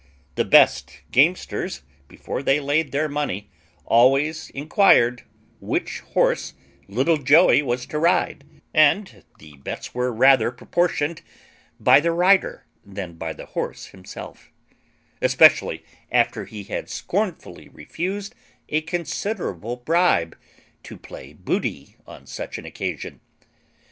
The 0.33 0.45
best 0.45 1.01
gamesters, 1.11 1.83
before 2.07 2.41
they 2.41 2.59
laid 2.59 2.91
their 2.91 3.07
money, 3.07 3.51
always 3.85 4.49
inquired 4.49 5.21
which 5.59 5.99
horse 5.99 6.55
little 6.87 7.17
Joey 7.19 7.61
was 7.61 7.85
to 7.85 7.99
ride; 7.99 8.43
and 8.73 9.23
the 9.37 9.57
bets 9.57 9.93
were 9.93 10.11
rather 10.11 10.49
proportioned 10.49 11.21
by 11.79 11.99
the 11.99 12.11
rider 12.11 12.65
than 12.83 13.13
by 13.13 13.33
the 13.33 13.45
horse 13.45 13.85
himself; 13.93 14.51
especially 15.21 15.83
after 16.11 16.45
he 16.45 16.63
had 16.63 16.89
scornfully 16.89 17.69
refused 17.69 18.33
a 18.69 18.81
considerable 18.81 19.75
bribe 19.77 20.35
to 20.81 20.97
play 20.97 21.31
booty 21.33 21.95
on 22.07 22.25
such 22.25 22.57
an 22.57 22.65
occasion. 22.65 23.21